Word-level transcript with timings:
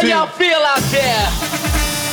How 0.00 0.06
y'all 0.06 0.26
feel 0.28 0.60
out 0.60 0.78
there? 0.92 1.26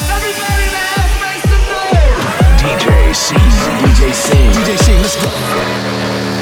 Everybody 0.10 0.66
now, 0.74 1.06
make 1.22 1.44
some 1.46 1.62
noise. 1.70 2.58
DJ 2.60 3.14
C. 3.14 3.36
DJ 3.36 4.12
C. 4.12 4.34
DJ 4.34 4.76
C, 4.80 4.98
let's 4.98 5.16
go. 5.22 6.35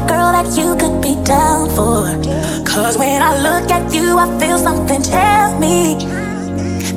girl 0.00 0.32
that 0.32 0.48
you 0.56 0.76
could 0.76 1.00
be 1.00 1.14
down 1.24 1.68
for. 1.70 2.06
Cause 2.64 2.98
when 2.98 3.22
I 3.22 3.32
look 3.38 3.70
at 3.70 3.92
you, 3.94 4.18
I 4.18 4.26
feel 4.38 4.58
something 4.58 5.02
tell 5.02 5.58
me 5.58 5.96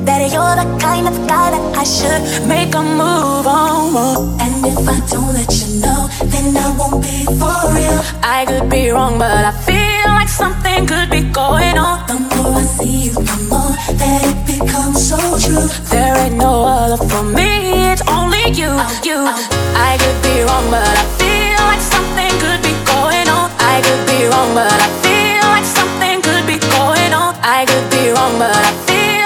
that 0.07 0.21
you're 0.31 0.55
the 0.61 0.67
kind 0.79 1.07
of 1.07 1.15
guy 1.27 1.51
that 1.51 1.65
I 1.75 1.83
should 1.83 2.47
make 2.47 2.73
a 2.75 2.81
move 2.81 3.45
on. 3.45 4.39
And 4.41 4.65
if 4.65 4.79
I 4.87 4.99
don't 5.11 5.33
let 5.33 5.51
you 5.59 5.81
know, 5.83 6.07
then 6.31 6.55
I 6.57 6.67
won't 6.77 7.03
be 7.03 7.25
for 7.39 7.57
real. 7.75 8.01
I 8.23 8.45
could 8.47 8.69
be 8.69 8.89
wrong, 8.89 9.19
but 9.19 9.43
I 9.45 9.53
feel 9.69 10.07
like 10.17 10.29
something 10.29 10.87
could 10.87 11.09
be 11.09 11.21
going 11.31 11.77
on. 11.77 12.07
The 12.07 12.17
more 12.31 12.55
I 12.55 12.63
see 12.63 12.97
you, 13.07 13.13
the 13.13 13.37
more 13.51 13.73
that 14.01 14.21
it 14.31 14.39
becomes 14.47 15.09
so 15.09 15.19
true. 15.43 15.67
There 15.91 16.15
ain't 16.17 16.35
no 16.35 16.63
other 16.63 16.97
for 16.97 17.23
me, 17.23 17.91
it's 17.91 18.01
only 18.07 18.43
you. 18.61 18.71
you. 19.07 19.19
Oh. 19.27 19.67
I 19.75 19.97
could 20.01 20.19
be 20.23 20.41
wrong, 20.41 20.71
but 20.71 20.87
I 20.87 21.05
feel 21.17 21.36
could 23.87 24.05
be 24.05 24.25
wrong, 24.25 24.53
but 24.53 24.67
I 24.69 24.89
feel 25.03 25.43
like 25.55 25.63
something 25.63 26.21
could 26.21 26.45
be 26.45 26.59
going 26.75 27.13
on. 27.13 27.35
I 27.41 27.63
could 27.65 27.89
be 27.89 28.11
wrong, 28.11 28.37
but 28.37 28.53
I 28.53 28.71
feel. 28.85 29.16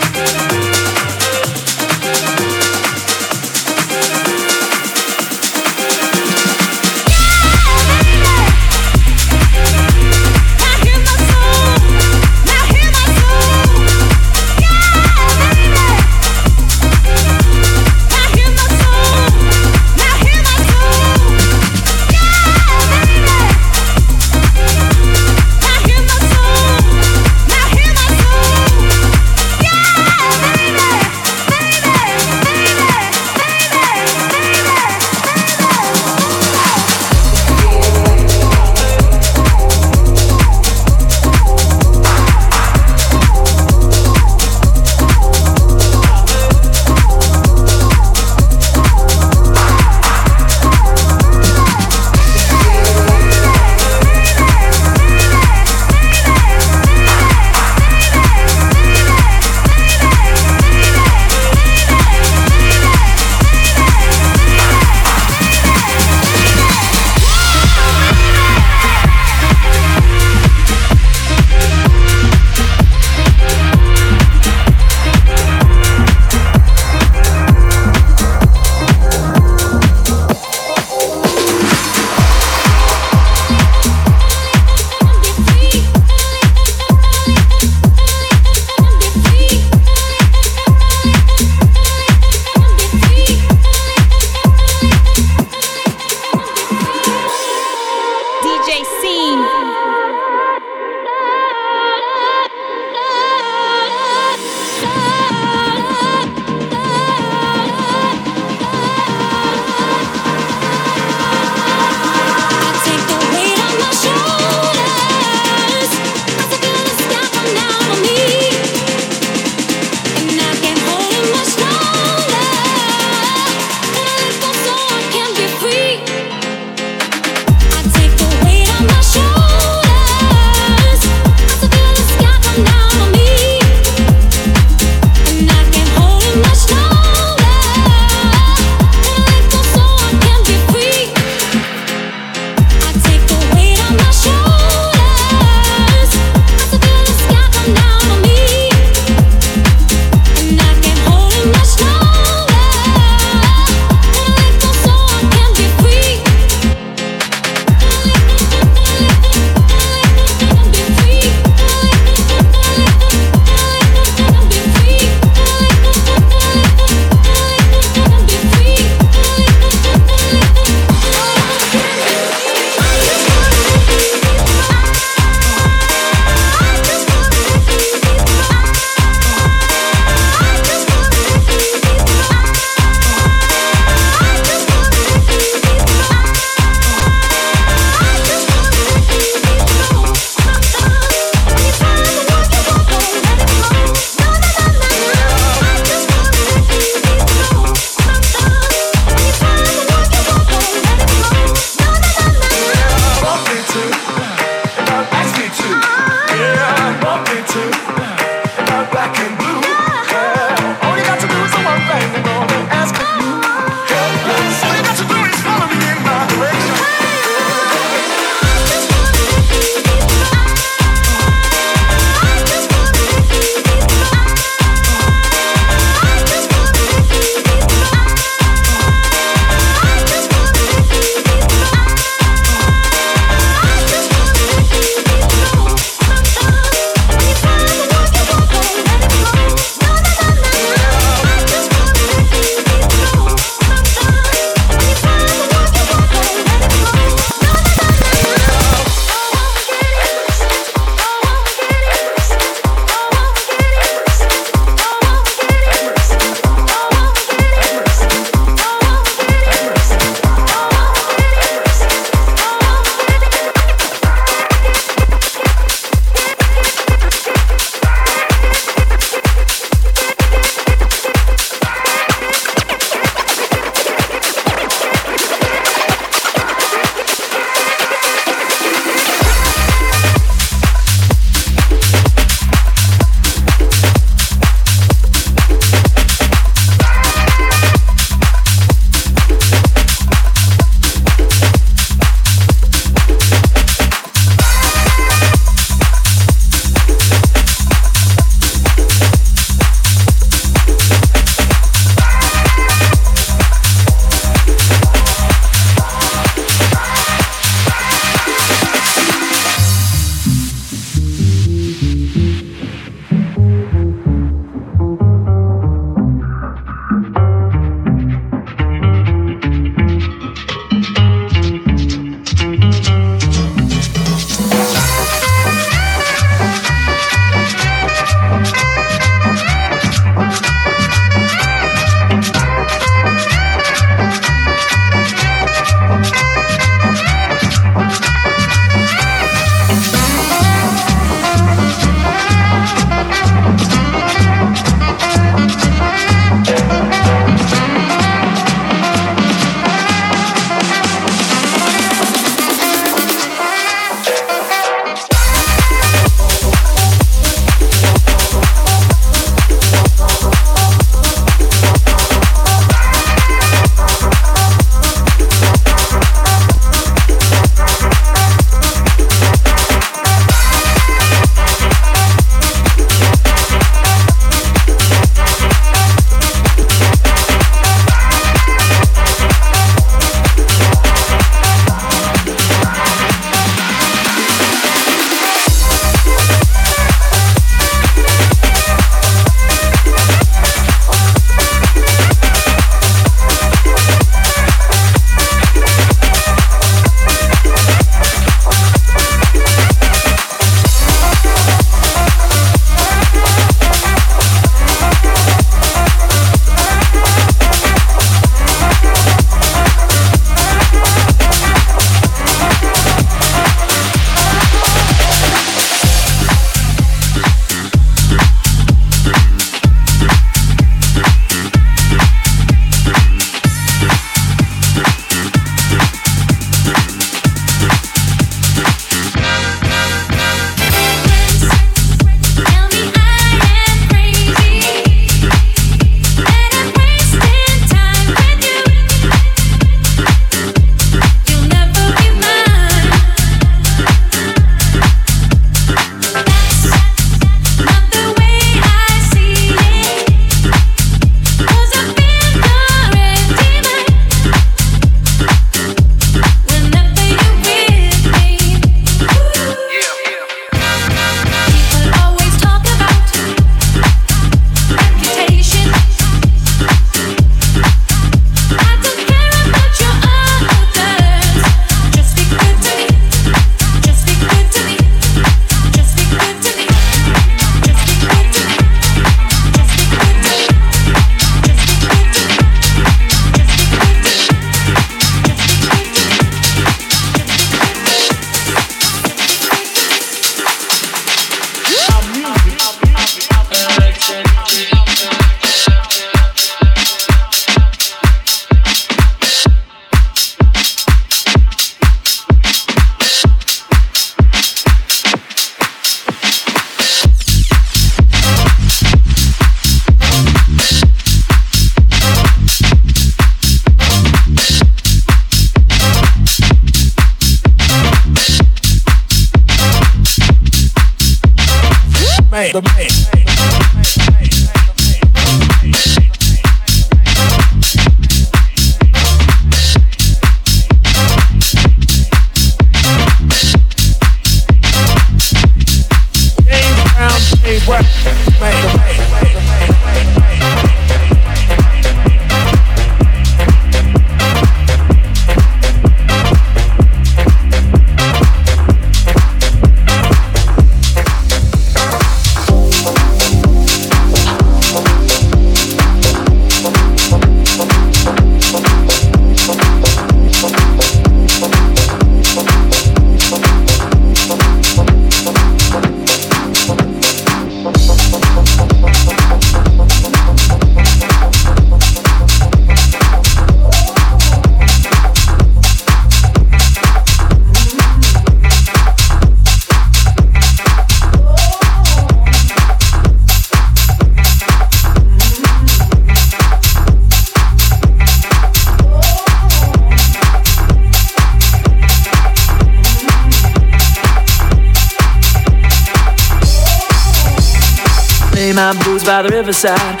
Riverside. 599.36 600.00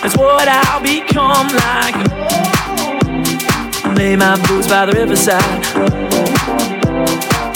That's 0.00 0.16
what 0.16 0.48
I'll 0.48 0.80
become 0.80 1.48
like. 1.52 1.96
Lay 3.98 4.16
my 4.16 4.40
boots 4.48 4.68
by 4.68 4.86
the 4.86 4.92
riverside. 4.96 5.44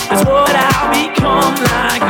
That's 0.04 0.24
what 0.28 0.52
I'll 0.52 0.92
become 0.92 1.56
like. 1.72 2.04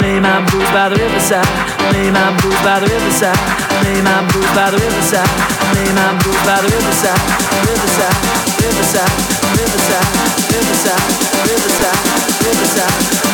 Lay 0.00 0.18
my 0.18 0.40
boots 0.48 0.70
by 0.72 0.88
the 0.88 0.96
riverside. 0.96 1.44
Lay 1.92 2.08
my 2.10 2.32
boots 2.40 2.60
by 2.64 2.80
the 2.80 2.88
riverside. 2.88 3.36
Lay 3.84 4.00
my 4.00 4.24
boots 4.32 4.52
by 4.56 4.70
the 4.72 4.80
riverside. 4.80 5.28
Lay 5.76 5.92
my 5.92 6.16
boots 6.24 6.40
by 6.48 6.56
the 6.64 6.72
riverside. 6.72 7.20
Riverside, 7.68 8.16
riverside, 8.64 9.12
riverside, 9.60 10.08
riverside, 10.56 11.04
riverside, 11.44 12.00
riverside 12.48 13.25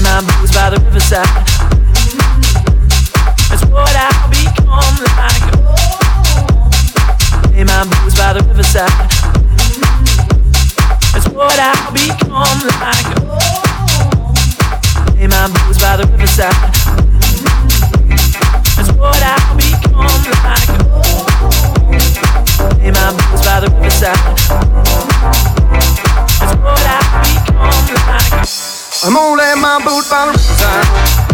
in 0.00 0.04
my 0.04 0.20
boots 0.22 0.52
by 0.54 0.70
the 0.70 0.80
riverside. 0.80 1.28
That's 3.48 3.64
what 3.68 3.94
I'll 3.94 4.30
become 4.32 4.96
like. 5.20 5.44
In 7.54 7.66
my 7.66 7.84
boots 7.84 8.16
by 8.16 8.32
the 8.32 8.40
riverside. 8.48 8.88
That's 11.12 11.28
what 11.28 11.58
I'll 11.60 11.92
become 11.92 12.60
like. 12.80 13.10
In 15.20 15.28
my 15.28 15.48
boots 15.52 15.78
by 15.78 15.96
the 15.98 16.06
riverside. 16.06 16.56
That's 18.76 18.92
what 18.96 19.22
I'll 19.22 19.56
become 19.60 20.24
like. 20.48 20.70
In 22.80 22.92
my 22.94 23.12
boots 23.12 23.42
by 23.44 23.60
the 23.60 23.68
riverside. 23.76 24.99
I'm 29.02 29.14
let 29.14 29.56
my 29.56 29.78
boot 29.82 30.04
the 30.10 31.29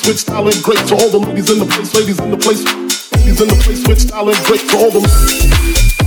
place, 0.00 0.08
which 0.08 0.24
talent 0.24 0.62
great 0.62 0.86
to 0.88 0.94
all 0.94 1.10
the 1.10 1.18
ladies 1.18 1.50
in 1.50 1.58
the 1.58 1.66
place, 1.66 1.94
ladies 1.94 2.20
in 2.20 2.30
the 2.30 2.36
place, 2.36 2.64
ladies 3.16 3.40
in 3.40 3.48
the 3.48 3.54
place, 3.62 3.86
which 3.86 4.06
talent 4.06 4.38
great 4.44 4.60
to 4.68 4.76
all 4.76 4.90
the 4.90 5.99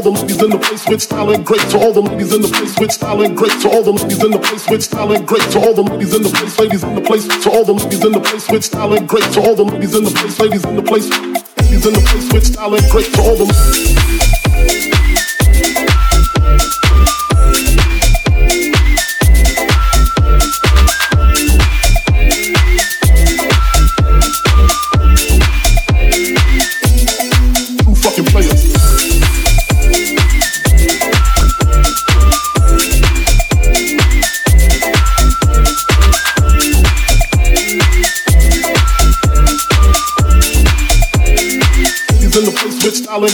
all 0.00 0.14
the 0.14 0.20
ladies 0.20 0.42
in 0.42 0.50
the 0.50 0.58
place 0.58 0.88
with 0.88 1.02
style 1.02 1.36
great 1.42 1.60
to 1.68 1.78
all 1.78 1.92
the 1.92 2.00
ladies 2.00 2.32
in 2.32 2.40
the 2.40 2.48
place 2.48 2.78
with 2.78 2.90
style 2.90 3.28
great 3.34 3.52
to 3.60 3.68
all 3.68 3.82
the 3.82 3.92
ladies 3.92 4.24
in 4.24 4.30
the 4.30 4.38
place 4.38 4.68
with 4.70 4.82
style 4.82 5.22
great 5.24 5.42
to 5.50 5.60
all 5.60 5.74
the 5.74 5.82
ladies 5.82 6.14
in 6.14 6.22
the 6.22 6.30
place 6.30 6.58
ladies 6.58 6.82
in 6.82 6.94
the 6.94 7.02
place. 7.02 7.26
To 7.44 7.50
all 7.50 7.64
the 7.64 7.74
ladies 7.74 8.04
in 8.04 8.12
the 8.12 8.20
place 8.20 8.50
with 8.50 8.64
style 8.64 8.98
great 9.00 9.24
to 9.34 9.40
all 9.42 9.54
the 9.54 9.64
ladies 9.64 9.94
in 9.94 10.04
the 10.04 10.10
place 10.10 10.40
ladies 10.40 10.64
in 10.64 10.76
the 10.76 10.82
place. 10.82 11.10
Ladies 11.10 11.86
in 11.86 11.92
the 11.92 12.00
place 12.00 12.32
with 12.32 12.46
style 12.46 12.70
great 12.90 13.12
to 13.12 13.20
all 13.20 13.36
the 13.36 14.39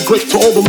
great 0.05 0.28
to 0.30 0.36
all 0.36 0.53
the 0.53 0.66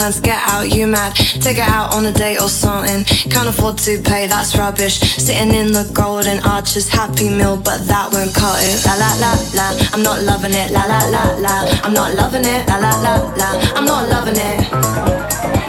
plans 0.00 0.16
to 0.16 0.22
get 0.22 0.40
out, 0.48 0.64
you 0.74 0.86
mad? 0.86 1.14
Take 1.44 1.58
it 1.58 1.68
out 1.68 1.92
on 1.94 2.06
a 2.06 2.12
date 2.12 2.40
or 2.40 2.48
something. 2.48 3.04
Can't 3.28 3.48
afford 3.48 3.76
to 3.84 4.00
pay, 4.00 4.26
that's 4.26 4.56
rubbish. 4.56 4.96
Sitting 4.98 5.52
in 5.52 5.72
the 5.72 5.84
golden 5.92 6.40
arches, 6.40 6.88
happy 6.88 7.28
meal, 7.28 7.56
but 7.58 7.84
that 7.84 8.08
won't 8.10 8.32
cut 8.32 8.56
it. 8.64 8.80
La 8.86 8.94
la 8.96 9.10
la 9.20 9.32
la, 9.58 9.66
I'm 9.92 10.02
not 10.02 10.22
loving 10.22 10.54
it. 10.54 10.70
La 10.72 10.84
la 10.88 11.00
la 11.14 11.24
la, 11.44 11.54
I'm 11.84 11.92
not 11.92 12.14
loving 12.14 12.46
it. 12.46 12.66
La 12.66 12.76
la 12.80 12.92
la 13.04 13.14
la, 13.40 13.48
I'm 13.76 13.84
not 13.84 14.08
loving 14.08 14.40
it. 14.40 14.72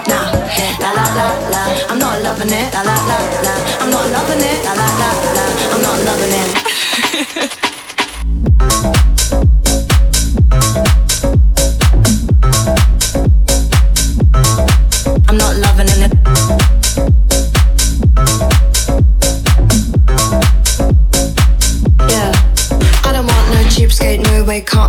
Nah, 0.08 0.32
la 0.80 0.92
la 0.96 1.06
la 1.18 1.28
la, 1.52 1.64
I'm 1.92 2.00
not 2.00 2.24
loving 2.24 2.54
it. 2.56 2.74
La 2.74 2.82
la 2.88 2.98
la 3.12 3.18
la, 3.46 3.54
I'm 3.84 3.90
not 3.92 4.08
loving 4.16 4.44
it. 4.48 4.64
La 4.64 4.74
la 4.80 4.88
la 5.02 5.10
la, 5.36 5.44
I'm 5.74 5.82
not 5.84 5.98
loving 6.08 6.34
it. 6.40 7.61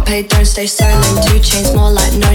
Got 0.03 0.09
paid, 0.09 0.29
don't 0.29 0.45
stay 0.45 0.67
silent. 0.67 1.23
Two 1.29 1.39
chains 1.39 1.75
more 1.77 1.91
like 1.91 2.13
no 2.15 2.35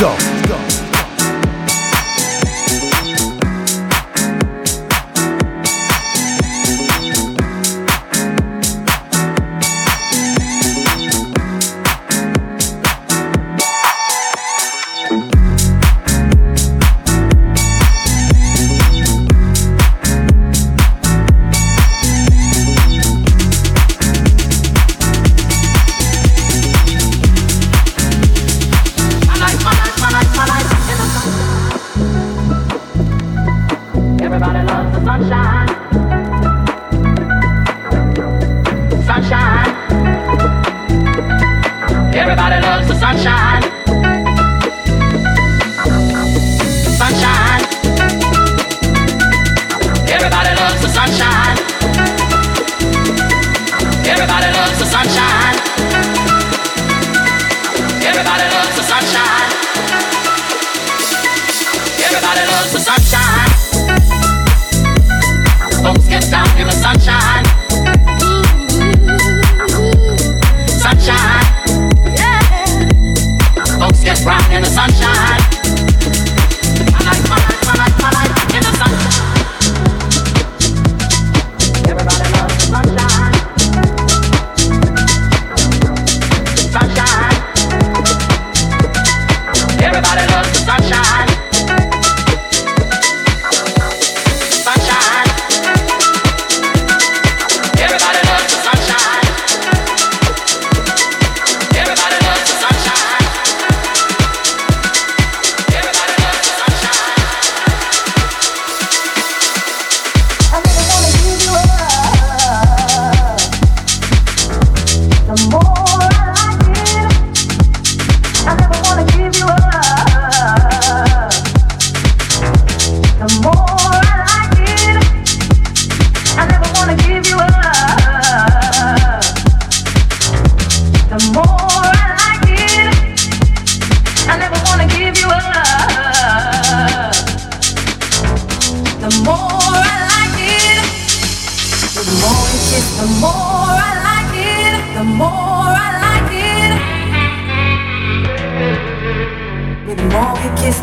Let's 0.00 0.24
go. 0.24 0.29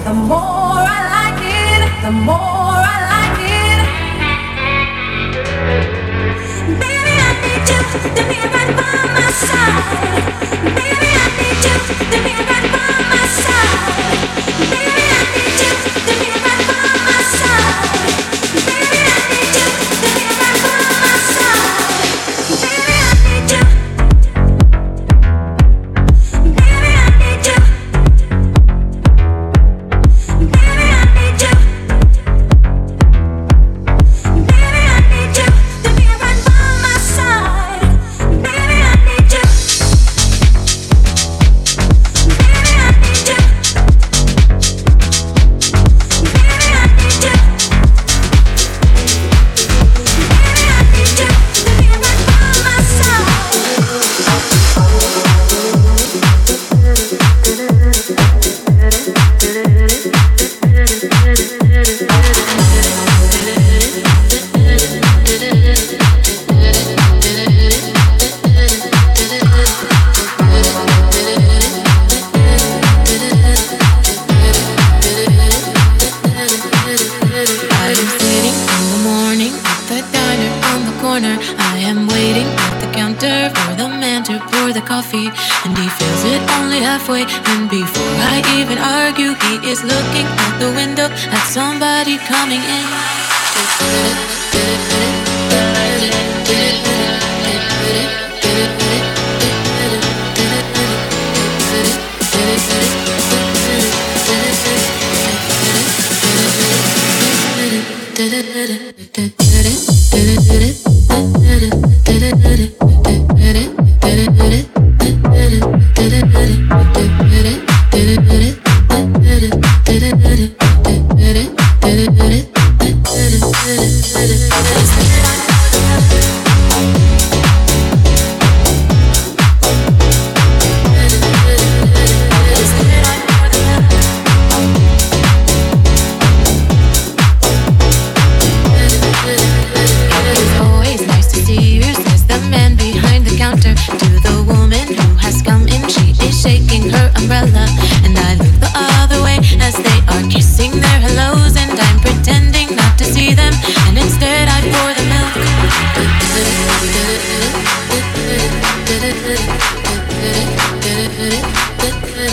The 0.08 0.14
more 0.14 0.57